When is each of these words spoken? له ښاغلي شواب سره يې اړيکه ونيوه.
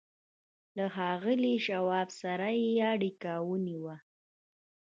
له 0.77 0.85
ښاغلي 0.95 1.55
شواب 1.67 2.07
سره 2.21 2.47
يې 2.61 2.73
اړيکه 2.91 3.33
ونيوه. 3.49 3.95